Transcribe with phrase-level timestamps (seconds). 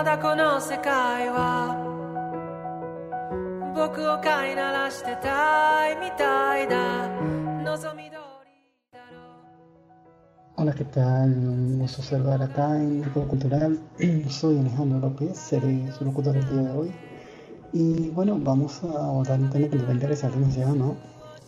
[0.00, 1.76] まだこの世界は
[3.74, 7.08] 僕を飼いならしてたいみたいだ
[7.62, 9.20] 望み通りだろ
[10.56, 11.28] う Hola, ¿qué tal?
[11.30, 13.78] Un gusto saludar acá en Grupo Cultural.
[14.30, 16.92] Soy Alejandro López, seré su locutor el día de hoy.
[17.74, 20.96] Y bueno, vamos a abordar un tema que nos va a interesar demasiado, ¿no?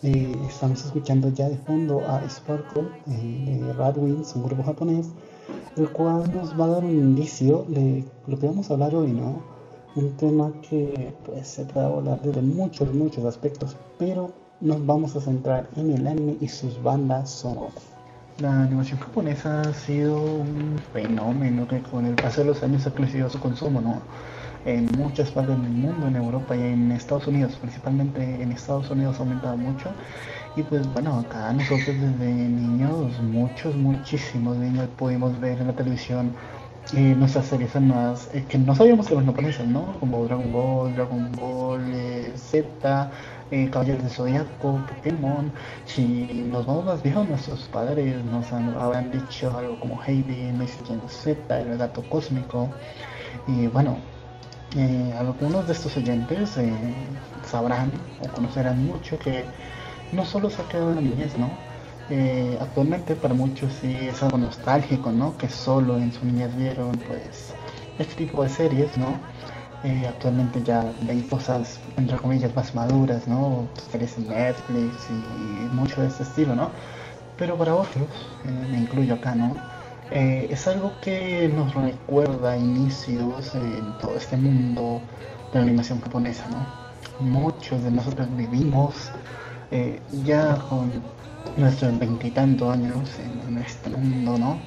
[0.03, 5.09] Eh, estamos escuchando ya de fondo a Sparkle eh, de Radwimps, un grupo japonés,
[5.78, 9.12] el cual nos va a dar un indicio de lo que vamos a hablar hoy,
[9.12, 9.42] ¿no?
[9.96, 15.22] Un tema que pues, se puede abordar desde muchos, muchos aspectos, pero nos vamos a
[15.22, 17.84] centrar en el anime y sus bandas sonoras.
[18.40, 22.92] La animación japonesa ha sido un fenómeno que con el paso de los años ha
[22.92, 24.02] crecido su consumo, ¿no?
[24.66, 29.18] En muchas partes del mundo, en Europa y en Estados Unidos, principalmente en Estados Unidos
[29.18, 29.90] ha aumentado mucho.
[30.56, 36.36] Y pues bueno, acá nosotros desde niños, muchos, muchísimos niños pudimos ver en la televisión
[36.94, 39.98] eh, nuestras series animadas eh, que no sabíamos que eran japonesas, ¿no?
[40.00, 43.12] Como Dragon Ball, Dragon Ball eh, Z,
[43.50, 45.52] eh, Caballeros de Zodiaco, Pokémon.
[45.86, 51.00] Si nos vamos más viejos, nuestros padres nos han, habrán dicho algo como Heidi, Messenger
[51.10, 52.70] Z, el gato cósmico.
[53.48, 53.98] Y bueno,
[55.18, 56.58] algunos de estos oyentes
[57.44, 59.46] sabrán o conocerán mucho que
[60.14, 61.50] no solo se ha quedado en la niñez, ¿no?
[62.10, 65.38] Eh, actualmente para muchos sí es algo nostálgico, ¿no?
[65.38, 67.54] Que solo en su niñez vieron, pues,
[67.98, 69.20] este tipo de series, ¿no?
[69.84, 73.68] Eh, actualmente ya ven cosas, entre comillas, más maduras, ¿no?
[73.92, 75.14] Series en Netflix y
[75.74, 76.72] mucho de este estilo, ¿no?
[77.38, 78.08] Pero para otros,
[78.46, 79.56] eh, me incluyo acá, ¿no?
[80.12, 85.02] Es algo que nos recuerda inicios en todo este mundo
[85.52, 86.68] de la animación japonesa, ¿no?
[87.20, 89.12] Muchos de nosotros vivimos
[89.76, 90.92] eh, ya con
[91.58, 93.10] nuestros veintitantos años
[93.48, 94.60] en, este mundo, ¿no?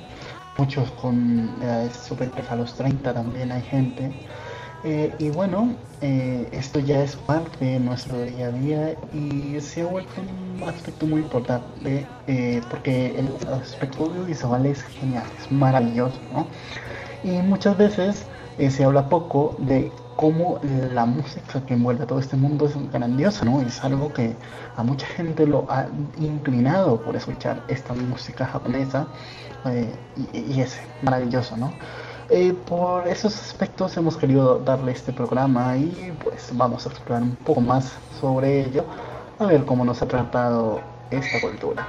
[0.58, 4.10] Muchos con edades superiores a los 30 también hay gente.
[4.82, 9.82] Eh, y bueno, eh, esto ya es parte de nuestro día a día y se
[9.82, 12.04] ha vuelto un aspecto muy importante
[12.68, 16.48] porque el aspecto audiovisual es genial, es maravilloso, ¿no?
[17.22, 18.26] Y muchas veces
[18.58, 20.58] se habla poco de cómo
[20.92, 23.60] la música que envuelve todo este mundo es grandiosa, ¿no?
[23.60, 24.34] Es algo que
[24.76, 25.86] a mucha gente lo ha
[26.18, 29.06] inclinado por escuchar esta música japonesa
[29.66, 29.94] eh,
[30.32, 31.72] y, y es maravilloso, ¿no?
[32.28, 37.36] Eh, por esos aspectos hemos querido darle este programa y pues vamos a explorar un
[37.36, 38.84] poco más sobre ello,
[39.38, 41.86] a ver cómo nos ha tratado esta cultura.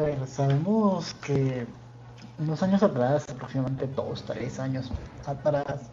[0.00, 1.66] Ver, sabemos que
[2.38, 4.90] unos años atrás, aproximadamente dos, tres años
[5.26, 5.90] atrás,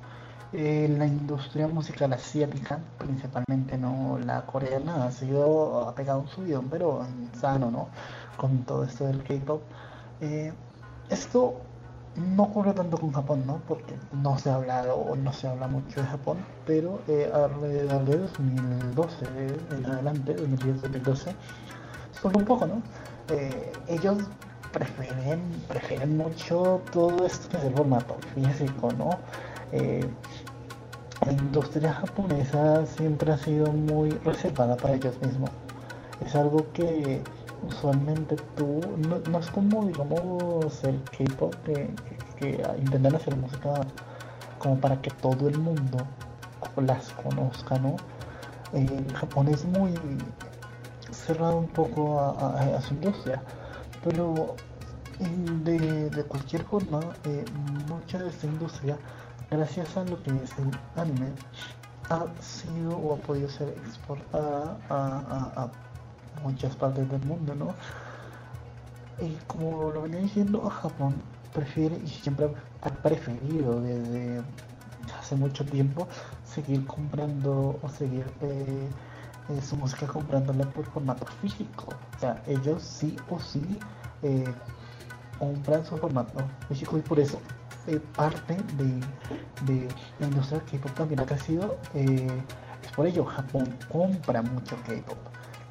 [0.54, 6.70] eh, la industria musical asiática, principalmente no la coreana, ha sido ha pegado un subidón,
[6.70, 7.06] pero
[7.40, 7.90] sano, ¿no?
[8.38, 9.62] Con todo esto del K-pop.
[10.22, 10.54] Eh,
[11.10, 11.56] esto
[12.16, 13.62] no ocurre tanto con Japón, ¿no?
[13.68, 18.06] Porque no se ha hablado o no se habla mucho de Japón, pero eh, alrededor
[18.06, 19.26] de 2012
[19.72, 21.36] en adelante, 2010-2012,
[22.22, 22.82] solo un poco, ¿no?
[23.30, 24.18] Eh, ellos
[24.72, 29.10] prefieren, prefieren mucho todo esto que es el formato físico, ¿no?
[29.72, 30.08] Eh,
[31.26, 35.50] la industria japonesa siempre ha sido muy reservada para ellos mismos.
[36.26, 37.22] Es algo que
[37.68, 38.82] usualmente tú,
[39.30, 41.90] no, es como digamos el K-pop que,
[42.40, 43.82] que, que intentan hacer música
[44.60, 45.98] como para que todo el mundo
[46.78, 47.96] las conozca, ¿no?
[48.74, 49.94] Eh, Japón es muy
[51.12, 53.42] cerrado un poco a, a- a su industria,
[54.04, 54.56] pero
[55.20, 55.28] eh,
[55.64, 57.46] de, de cualquier forma, eh,
[57.88, 58.98] mucha de esta industria,
[59.50, 61.28] gracias a lo que es el anime,
[62.10, 65.70] ha sido o ha podido ser exportada a, a- a
[66.44, 67.74] muchas partes del mundo, ¿no?
[69.20, 71.16] Y como lo venía diciendo, Japón
[71.54, 72.50] prefiere y siempre
[72.82, 74.42] ha preferido desde
[75.20, 76.08] hace mucho tiempo
[76.46, 78.88] seguir comprando o seguir eh,
[79.50, 81.88] eh, su música comprándola por formato físico.
[82.16, 83.80] O sea, ellos sí o sí
[84.24, 84.46] eh,
[85.40, 86.34] compran su formato
[86.68, 87.40] físico y por eso
[87.88, 89.00] eh, parte de,
[89.72, 89.88] de
[90.20, 91.78] la industria del K-pop también ha crecido.
[91.94, 92.28] eh,
[92.84, 95.18] es por ello, Japón compra mucho K-pop.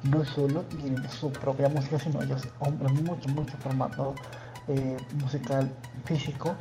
[0.03, 4.15] No solo tienen su propia música, sino ellos compran mucho, mucho formato
[5.21, 5.71] musical
[6.05, 6.55] físico.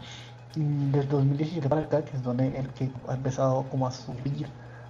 [0.54, 4.46] Desde 2017 para acá, que es donde el K-pop ha empezado como a subir,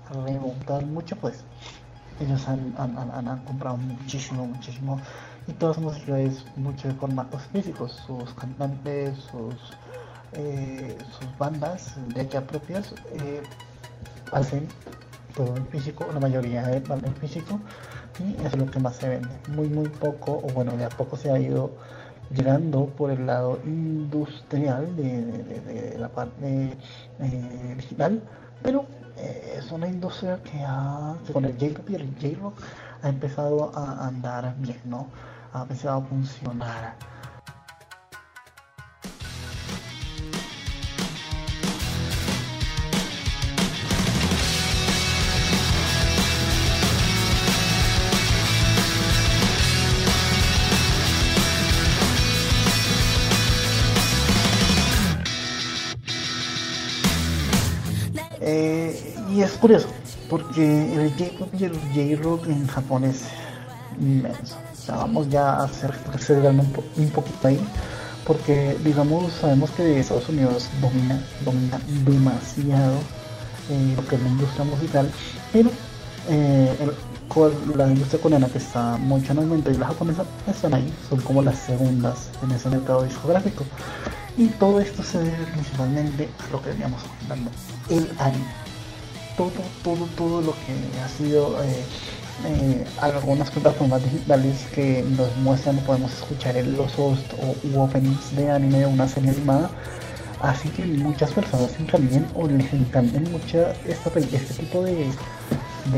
[0.08, 1.44] a remontar mucho, pues
[2.20, 5.00] ellos han, han, han- comprado muchísimo, muchísimo.
[5.46, 7.92] Y toda su música es mucho de formatos físicos.
[8.06, 9.54] Sus cantantes, sus,
[10.32, 13.42] eh, sus bandas de ya propias eh,
[14.32, 14.66] hacen
[15.36, 17.60] todo en físico, la mayoría bandas en físico.
[18.18, 19.28] Y es lo que más se vende.
[19.48, 21.70] Muy, muy poco, o bueno, de a poco se ha ido
[22.30, 26.76] llegando por el lado industrial de, la parte
[27.20, 28.22] eh, digital,
[28.62, 28.84] pero
[29.16, 32.58] eh, es una industria que, ha, con el J-Pop el J-Rock
[33.02, 35.06] ha empezado a andar bien, ¿no?
[35.52, 37.15] Ha empezado a funcionar.
[58.48, 59.88] Eh, y es curioso,
[60.30, 60.62] porque
[60.94, 63.24] el J-Pop y el J-Rock en Japón es
[64.00, 64.56] inmenso.
[64.88, 65.90] O vamos ya a hacer
[66.28, 67.58] realmente un poquito ahí,
[68.24, 72.98] porque digamos, sabemos que Estados Unidos domina, domina demasiado
[73.68, 75.10] eh, lo que es la industria musical,
[75.52, 75.70] pero
[76.28, 76.72] eh,
[77.74, 81.42] la industria coreana que está mucho en aumento y la japonesa están ahí, son como
[81.42, 83.64] las segundas en ese mercado discográfico.
[84.38, 87.50] Y todo esto se debe principalmente a lo que veníamos hablando,
[87.90, 88.46] el anime.
[89.36, 89.50] Todo,
[89.82, 91.84] todo, todo lo que ha sido eh,
[92.44, 98.50] eh, algunas plataformas digitales que nos muestran, podemos escuchar en los host o openings de
[98.50, 99.70] anime de una serie animada.
[100.40, 105.10] Así que muchas personas también o les encantan mucho este tipo de,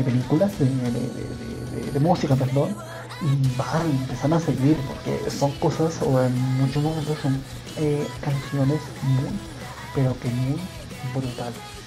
[0.03, 2.75] películas, de música, perdón
[3.21, 7.41] y van, empiezan a seguir porque son cosas o en muchos momentos son
[7.77, 9.29] eh, canciones muy,
[9.93, 10.59] pero que muy
[11.13, 11.78] brutales.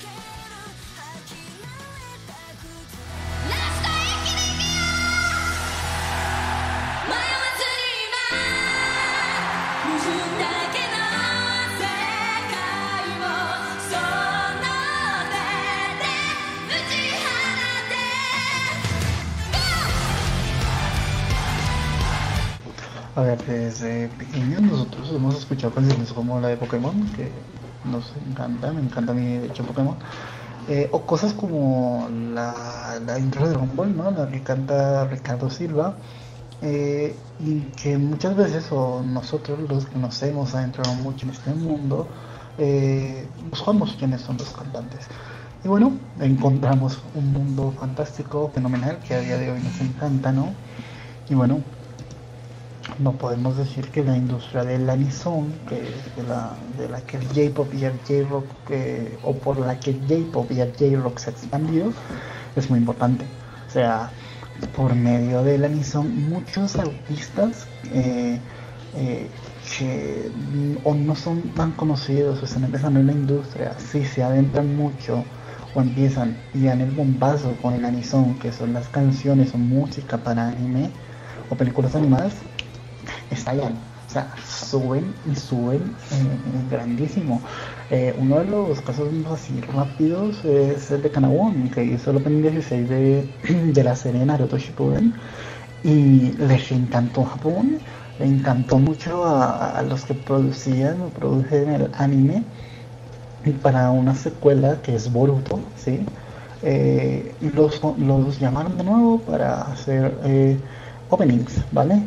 [23.22, 27.30] Desde pequeños nosotros hemos escuchado canciones como la de Pokémon, que
[27.84, 29.96] nos encanta, me encanta a de hecho Pokémon.
[30.68, 34.10] Eh, o cosas como la, la intro de Dragon Ball, ¿no?
[34.10, 35.94] La que canta Ricardo Silva.
[36.62, 41.54] Eh, y que muchas veces, o nosotros los que nos hemos adentrado mucho en este
[41.54, 42.08] mundo,
[42.58, 45.06] eh, buscamos quiénes son los cantantes.
[45.64, 50.54] Y bueno, encontramos un mundo fantástico, fenomenal, que a día de hoy nos encanta, ¿no?
[51.28, 51.60] Y bueno,
[52.98, 55.76] no podemos decir que la industria del anison, que
[56.16, 58.44] de la, de la que el J-pop y el J-rock,
[59.22, 61.92] o por la que el J-pop y el J-rock se ha expandido,
[62.56, 63.24] es muy importante.
[63.68, 64.10] O sea,
[64.76, 68.38] por medio del anison, muchos artistas eh,
[68.96, 69.28] eh,
[69.78, 70.30] que
[70.84, 75.24] o no son tan conocidos o están empezando en la industria, si se adentran mucho
[75.74, 80.18] o empiezan y dan el bombazo con el anison, que son las canciones o música
[80.18, 80.90] para anime
[81.48, 82.34] o películas animadas,
[83.32, 83.74] estallan.
[84.08, 85.80] O sea, suben y suben
[86.10, 87.40] eh, grandísimo.
[87.88, 92.42] Eh, uno de los casos así rápidos es el de Kanawon, que hizo el Open
[92.42, 93.26] 16 de,
[93.72, 95.14] de la serie Naruto Shippuden
[95.82, 97.78] y les encantó Japón,
[98.18, 102.44] le encantó mucho a, los que producían o producen el anime
[103.46, 106.04] y para una secuela que es Boruto, ¿sí?
[106.62, 110.60] Eh, los, los llamaron de nuevo para hacer
[111.08, 112.02] openings, ¿vale?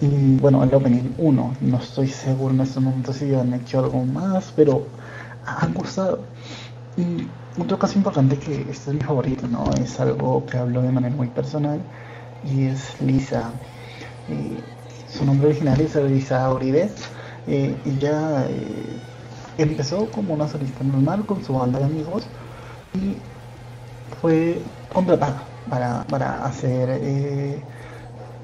[0.00, 4.04] Y bueno, el Opening 1, no estoy seguro en este momento si han hecho algo
[4.06, 4.94] más, pero
[5.42, 6.32] han gustado.
[6.96, 9.74] Y otro caso importante que este es mi favorito, ¿no?
[9.74, 11.86] Es algo que hablo de manera muy personal
[12.42, 13.62] y es Lisa.
[14.26, 14.66] Eh,
[15.06, 16.96] su nombre original es Lisa Oribe.
[17.46, 19.06] Eh, ella eh,
[19.56, 22.30] empezó como una solista normal con su banda de amigos
[22.92, 23.30] y
[24.20, 27.68] fue contratada para, para hacer eh,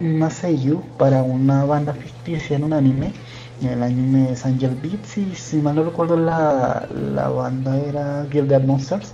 [0.01, 3.13] una seiyuu para una banda ficticia en un anime.
[3.63, 8.65] El anime es Angel Beats y si mal no recuerdo la, la banda era Gilded
[8.65, 9.13] Monsters.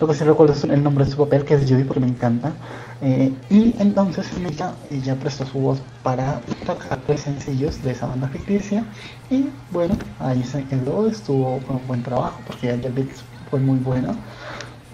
[0.00, 2.08] Lo que sí recuerdo es el nombre de su papel que es Judy porque me
[2.08, 2.52] encanta.
[3.00, 8.28] Eh, y entonces ella, ella prestó su voz para tocar tres sencillos de esa banda
[8.28, 8.84] ficticia.
[9.30, 13.78] Y bueno, ahí se quedó, estuvo con un buen trabajo porque Angel Beats fue muy
[13.78, 14.14] buena.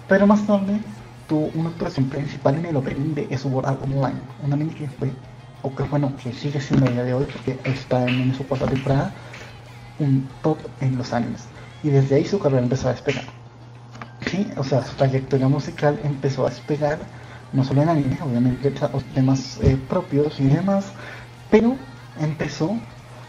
[0.07, 0.79] Pero más tarde
[1.27, 5.11] tuvo una actuación principal en el opening de Sword Art Online, un anime que fue,
[5.61, 8.67] o que bueno, que sigue siendo a día de hoy porque está en su cuarta
[8.67, 9.13] temporada,
[9.99, 11.45] un top en los animes.
[11.83, 13.25] Y desde ahí su carrera empezó a despegar.
[14.25, 16.99] Sí, o sea, su trayectoria musical empezó a despegar,
[17.51, 18.73] no solo en anime, obviamente
[19.13, 20.85] temas eh, propios y demás,
[21.51, 21.75] pero
[22.19, 22.75] empezó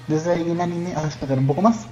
[0.06, 1.86] desde ahí en anime a despegar un poco más.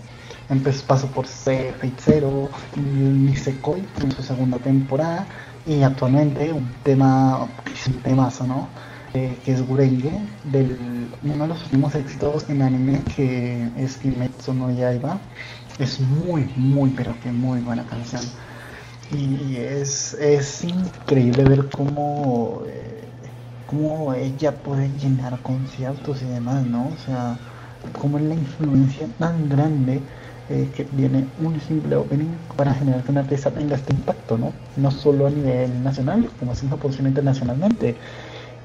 [0.48, 5.26] Empezó, pasó por C, Fate Zero, Nisekoi en su segunda temporada,
[5.66, 8.68] y actualmente un tema, es un temazo, ¿no?
[9.12, 10.10] que es Gurenge,
[10.44, 10.78] del
[11.22, 15.18] uno de los últimos éxitos en anime que es Kimetsu no Yaiba.
[15.78, 18.22] Es muy, muy, pero que muy buena canción.
[19.10, 23.04] Y es, es increíble ver cómo, eh,
[23.66, 26.88] cómo ella puede llenar conciertos y demás, ¿no?
[26.88, 27.36] O sea,
[28.00, 30.00] cómo es la influencia tan grande
[30.48, 34.52] que tiene un simple opening para generar que una pieza tenga este impacto, ¿no?
[34.76, 37.96] No solo a nivel nacional, como si no posible internacionalmente.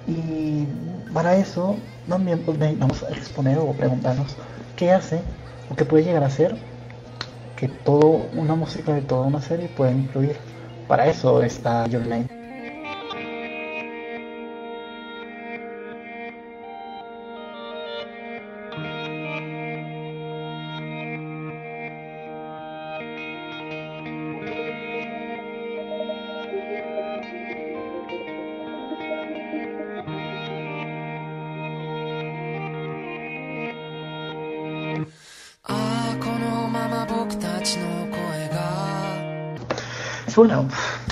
[0.07, 0.65] Y
[1.13, 1.75] para eso
[2.07, 4.35] también pues, vamos a exponer o preguntarnos
[4.75, 5.21] qué hace
[5.69, 6.55] o qué puede llegar a ser
[7.55, 10.37] que toda una música de toda una serie pueda influir.
[10.87, 12.36] Para eso está Your Line.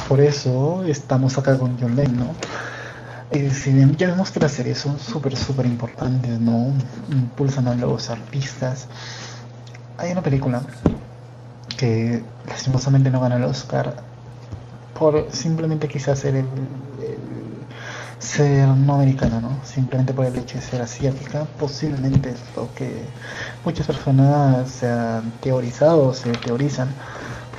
[0.08, 2.36] Por eso estamos acá con John Lane, ¿no?
[3.32, 6.72] Eh, si bien ya vemos que las series son súper, súper importantes, ¿no?
[7.10, 8.88] Impulsan a los artistas.
[9.98, 10.62] Hay una película
[11.76, 13.96] que lastimosamente no gana el Oscar
[14.94, 16.46] por simplemente quizás ser el,
[18.20, 19.58] ser no americano, ¿no?
[19.64, 22.92] Simplemente por el hecho de ser asiática, posiblemente lo que
[23.64, 26.90] muchas personas se han teorizado se teorizan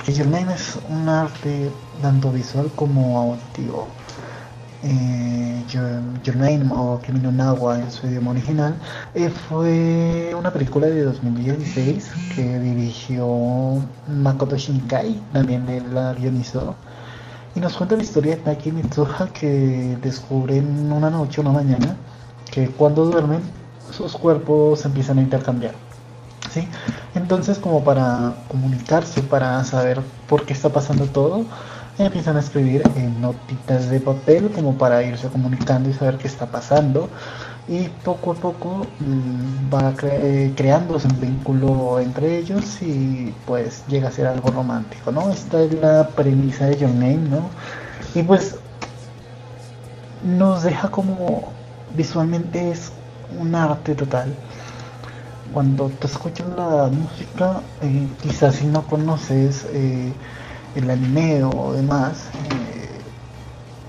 [0.07, 1.69] Your es un arte
[2.01, 3.87] tanto visual como auditivo.
[4.81, 7.01] Eh, Your, Name o
[7.33, 8.75] Nawa en su idioma original
[9.15, 16.75] eh, fue una película de 2016 que dirigió Makoto Shinkai, también él la guionizó
[17.55, 21.97] y nos cuenta la historia de Taki Mitsuha que descubren una noche, una mañana,
[22.49, 23.41] que cuando duermen
[23.91, 25.86] sus cuerpos empiezan a intercambiar.
[26.51, 26.67] ¿Sí?
[27.15, 31.45] Entonces, como para comunicarse, para saber por qué está pasando todo,
[31.97, 36.45] empiezan a escribir en notitas de papel como para irse comunicando y saber qué está
[36.45, 37.09] pasando.
[37.67, 44.07] Y poco a poco mm, va eh, creándose un vínculo entre ellos y pues llega
[44.07, 45.29] a ser algo romántico, ¿no?
[45.31, 47.49] Esta es la premisa de John Name, ¿no?
[48.15, 48.55] Y pues
[50.23, 51.51] nos deja como
[51.95, 52.91] visualmente es
[53.37, 54.33] un arte total
[55.53, 60.11] cuando te escuchas la música, eh, quizás si no conoces eh,
[60.75, 62.89] el anime o demás, eh,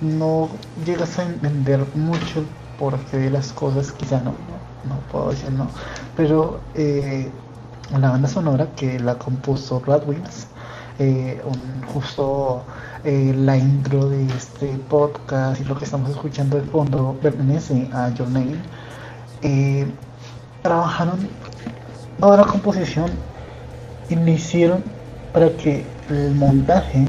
[0.00, 0.48] no
[0.86, 2.46] llegas a entender mucho el
[2.78, 4.32] porqué de las cosas, quizá no,
[4.88, 5.68] no, puedo decir no,
[6.16, 10.46] pero la banda sonora que la compuso Radwimps,
[11.92, 12.62] justo
[13.04, 18.28] la intro de este podcast y lo que estamos escuchando de fondo pertenece a Your
[18.28, 18.58] Name
[20.62, 21.28] trabajaron
[22.20, 23.10] toda la composición
[24.08, 24.16] y
[25.32, 27.06] para que el montaje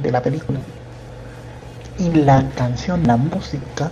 [0.00, 0.58] de la película
[1.98, 3.90] y la canción, la música,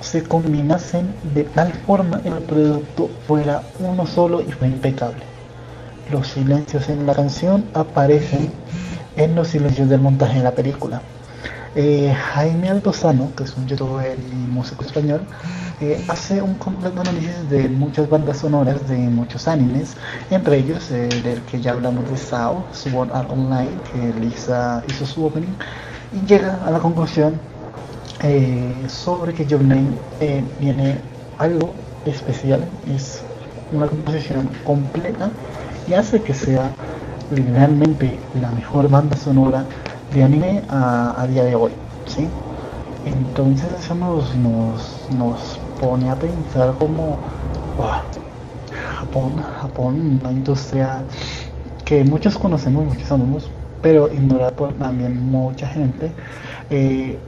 [0.00, 5.22] se combinasen de tal forma que el producto fuera uno solo y fue impecable.
[6.10, 8.50] Los silencios en la canción aparecen
[9.16, 11.02] en los silencios del montaje de la película.
[11.76, 15.22] Eh, Jaime Altozano, que es un youtuber y músico español,
[15.80, 19.96] eh, hace un completo análisis de muchas bandas sonoras de muchos animes,
[20.30, 25.04] entre ellos eh, del que ya hablamos de Sao, Sword Art Online, que Lisa hizo
[25.04, 25.56] su opening,
[26.12, 27.40] y llega a la conclusión
[28.88, 29.98] sobre que Your Name
[30.58, 30.96] viene
[31.38, 31.74] algo
[32.06, 33.20] especial, es
[33.72, 35.28] una composición completa
[35.86, 36.70] y hace que sea
[37.30, 39.66] realmente la mejor banda sonora
[40.14, 41.72] de anime a, día de hoy,
[42.06, 42.28] ¿sí?
[43.04, 47.18] Entonces eso nos, nos, pone a pensar como
[49.00, 51.02] Japón, Japón, una industria
[51.84, 53.50] que muchos conocemos, muchos amamos,
[53.82, 56.12] pero ignorada por también mucha gente.
[56.70, 57.18] Eh,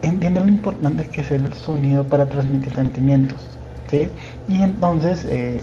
[0.00, 3.38] entiende lo importante que es el sonido para transmitir sentimientos,
[3.90, 4.08] ¿sí?
[4.48, 5.60] Y entonces eh,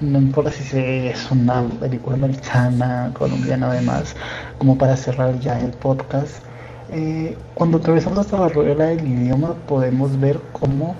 [0.00, 4.14] no importa si es una película americana, colombiana además,
[4.58, 6.42] como para cerrar ya el podcast,
[6.90, 10.94] eh, cuando atravesamos esta barrera del idioma podemos ver cómo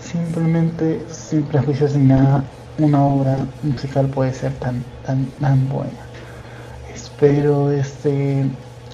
[0.00, 2.44] simplemente, sin prejuicios ni nada,
[2.78, 5.90] una obra musical puede ser tan, tan, tan buena.
[6.94, 8.46] Espero este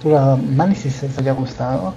[0.05, 1.95] el análisis les haya gustado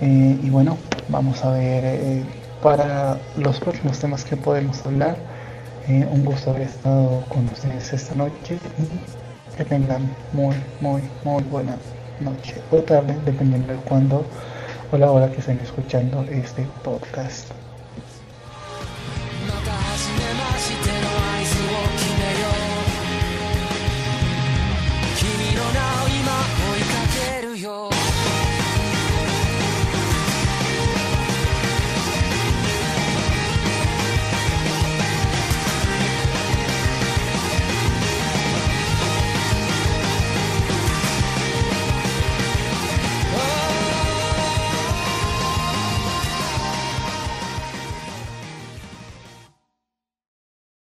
[0.00, 2.24] eh, y bueno, vamos a ver eh,
[2.62, 5.16] para los próximos temas que podemos hablar.
[5.86, 11.42] Eh, un gusto haber estado con ustedes esta noche y que tengan muy, muy, muy
[11.44, 11.78] buena
[12.20, 14.24] noche o tarde, dependiendo de cuándo
[14.92, 17.63] o la hora que estén escuchando este podcast.